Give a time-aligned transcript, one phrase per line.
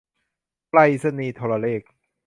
[0.69, 1.81] ไปรษณีย์โทรเลข